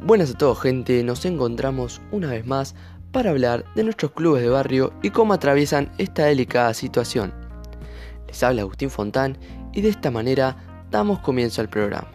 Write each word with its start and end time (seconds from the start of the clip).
Buenas 0.00 0.30
a 0.30 0.38
todos 0.38 0.60
gente, 0.60 1.02
nos 1.02 1.24
encontramos 1.24 2.00
una 2.12 2.28
vez 2.28 2.46
más 2.46 2.76
para 3.10 3.30
hablar 3.30 3.64
de 3.74 3.82
nuestros 3.82 4.12
clubes 4.12 4.42
de 4.42 4.48
barrio 4.48 4.92
y 5.02 5.10
cómo 5.10 5.32
atraviesan 5.32 5.90
esta 5.98 6.26
delicada 6.26 6.72
situación. 6.72 7.34
Les 8.28 8.40
habla 8.44 8.62
Agustín 8.62 8.90
Fontán 8.90 9.36
y 9.72 9.80
de 9.80 9.88
esta 9.88 10.12
manera 10.12 10.56
damos 10.92 11.18
comienzo 11.18 11.60
al 11.60 11.68
programa. 11.68 12.12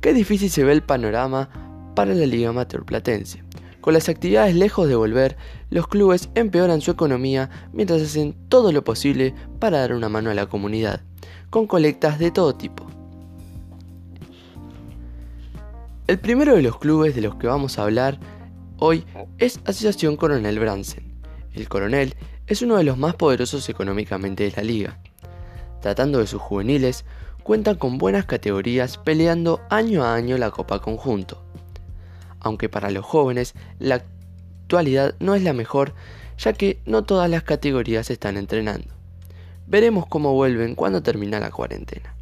Qué 0.00 0.14
difícil 0.14 0.48
se 0.48 0.62
ve 0.62 0.72
el 0.72 0.82
panorama 0.82 1.50
para 1.96 2.14
la 2.14 2.24
Liga 2.24 2.50
Amateur 2.50 2.84
Platense. 2.84 3.42
Con 3.80 3.94
las 3.94 4.08
actividades 4.08 4.54
lejos 4.54 4.88
de 4.88 4.94
volver, 4.94 5.36
los 5.70 5.88
clubes 5.88 6.30
empeoran 6.36 6.80
su 6.80 6.92
economía 6.92 7.50
mientras 7.72 8.00
hacen 8.00 8.36
todo 8.48 8.70
lo 8.70 8.84
posible 8.84 9.34
para 9.58 9.80
dar 9.80 9.92
una 9.92 10.08
mano 10.08 10.30
a 10.30 10.34
la 10.34 10.46
comunidad, 10.46 11.02
con 11.50 11.66
colectas 11.66 12.20
de 12.20 12.30
todo 12.30 12.54
tipo. 12.54 12.97
El 16.08 16.18
primero 16.18 16.56
de 16.56 16.62
los 16.62 16.78
clubes 16.78 17.14
de 17.14 17.20
los 17.20 17.34
que 17.34 17.48
vamos 17.48 17.78
a 17.78 17.82
hablar 17.82 18.18
hoy 18.78 19.04
es 19.36 19.60
Asociación 19.66 20.16
Coronel 20.16 20.58
Bransen. 20.58 21.20
El 21.52 21.68
Coronel 21.68 22.14
es 22.46 22.62
uno 22.62 22.78
de 22.78 22.84
los 22.84 22.96
más 22.96 23.14
poderosos 23.14 23.68
económicamente 23.68 24.44
de 24.44 24.52
la 24.56 24.62
liga. 24.62 24.98
Tratando 25.82 26.20
de 26.20 26.26
sus 26.26 26.40
juveniles, 26.40 27.04
cuentan 27.42 27.76
con 27.76 27.98
buenas 27.98 28.24
categorías 28.24 28.96
peleando 28.96 29.60
año 29.68 30.02
a 30.02 30.14
año 30.14 30.38
la 30.38 30.50
Copa 30.50 30.80
Conjunto. 30.80 31.44
Aunque 32.40 32.70
para 32.70 32.90
los 32.90 33.04
jóvenes 33.04 33.54
la 33.78 33.96
actualidad 34.62 35.14
no 35.20 35.34
es 35.34 35.42
la 35.42 35.52
mejor, 35.52 35.92
ya 36.38 36.54
que 36.54 36.80
no 36.86 37.04
todas 37.04 37.28
las 37.28 37.42
categorías 37.42 38.08
están 38.08 38.38
entrenando. 38.38 38.94
Veremos 39.66 40.06
cómo 40.06 40.32
vuelven 40.32 40.74
cuando 40.74 41.02
termina 41.02 41.38
la 41.38 41.50
cuarentena. 41.50 42.14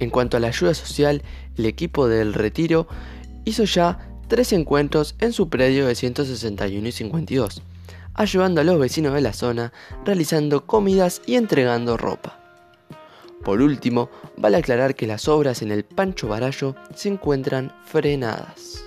En 0.00 0.10
cuanto 0.10 0.36
a 0.36 0.40
la 0.40 0.48
ayuda 0.48 0.74
social, 0.74 1.22
el 1.56 1.66
equipo 1.66 2.08
del 2.08 2.34
Retiro 2.34 2.88
hizo 3.44 3.64
ya 3.64 4.10
tres 4.28 4.52
encuentros 4.52 5.14
en 5.18 5.32
su 5.32 5.48
predio 5.48 5.86
de 5.86 5.94
161 5.94 6.88
y 6.88 6.92
52, 6.92 7.62
ayudando 8.14 8.60
a 8.60 8.64
los 8.64 8.78
vecinos 8.78 9.14
de 9.14 9.20
la 9.20 9.34
zona, 9.34 9.72
realizando 10.04 10.66
comidas 10.66 11.20
y 11.26 11.34
entregando 11.34 11.96
ropa. 11.96 12.38
Por 13.44 13.60
último, 13.62 14.10
vale 14.36 14.56
aclarar 14.56 14.94
que 14.94 15.06
las 15.06 15.28
obras 15.28 15.62
en 15.62 15.70
el 15.70 15.84
Pancho 15.84 16.28
Barallo 16.28 16.74
se 16.94 17.08
encuentran 17.08 17.72
frenadas. 17.84 18.84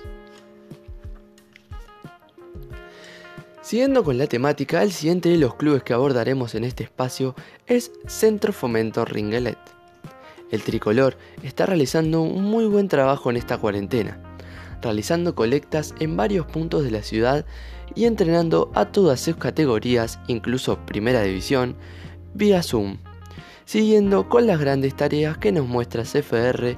Siguiendo 3.62 4.04
con 4.04 4.18
la 4.18 4.26
temática, 4.26 4.82
el 4.82 4.92
siguiente 4.92 5.28
de 5.28 5.38
los 5.38 5.54
clubes 5.54 5.82
que 5.82 5.94
abordaremos 5.94 6.54
en 6.54 6.64
este 6.64 6.84
espacio 6.84 7.34
es 7.66 7.90
Centro 8.06 8.52
Fomento 8.52 9.04
Ringelet. 9.04 9.73
El 10.54 10.62
tricolor 10.62 11.16
está 11.42 11.66
realizando 11.66 12.22
un 12.22 12.44
muy 12.44 12.66
buen 12.66 12.86
trabajo 12.86 13.28
en 13.28 13.36
esta 13.36 13.58
cuarentena, 13.58 14.20
realizando 14.80 15.34
colectas 15.34 15.96
en 15.98 16.16
varios 16.16 16.46
puntos 16.46 16.84
de 16.84 16.92
la 16.92 17.02
ciudad 17.02 17.44
y 17.96 18.04
entrenando 18.04 18.70
a 18.76 18.84
todas 18.84 19.18
sus 19.18 19.34
categorías, 19.34 20.20
incluso 20.28 20.78
Primera 20.86 21.22
División, 21.22 21.74
vía 22.34 22.62
Zoom, 22.62 22.98
siguiendo 23.64 24.28
con 24.28 24.46
las 24.46 24.60
grandes 24.60 24.94
tareas 24.94 25.38
que 25.38 25.50
nos 25.50 25.66
muestra 25.66 26.04
CFR 26.04 26.76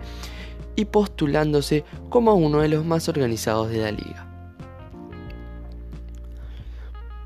y 0.74 0.86
postulándose 0.86 1.84
como 2.08 2.32
uno 2.32 2.60
de 2.60 2.68
los 2.68 2.82
más 2.82 3.10
organizados 3.10 3.68
de 3.68 3.76
la 3.76 3.90
liga. 3.90 4.26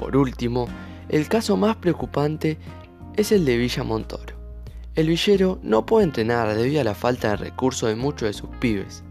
Por 0.00 0.16
último, 0.16 0.66
el 1.10 1.28
caso 1.28 1.56
más 1.56 1.76
preocupante 1.76 2.58
es 3.16 3.30
el 3.30 3.44
de 3.44 3.56
Villa 3.56 3.84
Montoro. 3.84 4.39
El 4.96 5.06
villero 5.06 5.60
no 5.62 5.86
puede 5.86 6.04
entrenar 6.04 6.54
debido 6.54 6.80
a 6.80 6.84
la 6.84 6.94
falta 6.94 7.30
de 7.30 7.36
recursos 7.36 7.88
de 7.88 7.94
muchos 7.94 8.28
de 8.28 8.32
sus 8.32 8.50
pibes. 8.58 9.04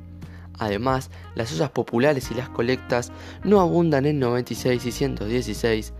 Además, 0.57 1.09
las 1.35 1.53
ollas 1.53 1.69
populares 1.69 2.29
y 2.31 2.33
las 2.33 2.49
colectas 2.49 3.13
no 3.45 3.61
abundan 3.61 4.05
en 4.05 4.19
96 4.19 4.85
y 4.85 4.91
116, 4.91 5.93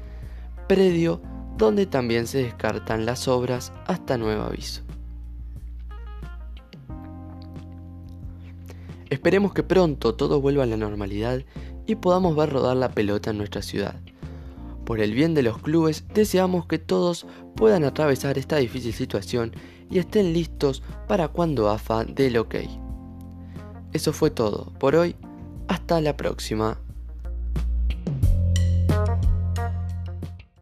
predio 0.68 1.22
donde 1.58 1.86
también 1.86 2.28
se 2.28 2.44
descartan 2.44 3.06
las 3.06 3.28
obras 3.30 3.72
hasta 3.88 4.18
nuevo 4.18 4.44
aviso. 4.44 4.82
Esperemos 9.10 9.54
que 9.54 9.64
pronto 9.64 10.14
todo 10.16 10.42
vuelva 10.42 10.64
a 10.64 10.68
la 10.68 10.78
normalidad 10.78 11.42
y 11.88 11.96
podamos 11.96 12.36
ver 12.36 12.52
rodar 12.52 12.78
la 12.78 12.92
pelota 12.92 13.32
en 13.32 13.38
nuestra 13.38 13.62
ciudad. 13.62 13.96
Por 14.90 15.02
el 15.02 15.14
bien 15.14 15.36
de 15.36 15.44
los 15.44 15.60
clubes, 15.60 16.04
deseamos 16.16 16.66
que 16.66 16.80
todos 16.80 17.28
puedan 17.56 17.84
atravesar 17.84 18.40
esta 18.40 18.58
difícil 18.58 18.92
situación 18.92 19.52
y 19.92 20.00
estén 20.00 20.34
listos 20.34 20.82
para 21.08 21.28
cuando 21.28 21.70
AFA 21.70 22.06
dé 22.06 22.26
el 22.26 22.38
ok. 22.38 22.56
Eso 23.94 24.14
fue 24.14 24.32
todo 24.32 24.74
por 24.80 24.96
hoy. 24.96 25.16
Hasta 25.68 26.02
la 26.02 26.18
próxima. 26.18 26.80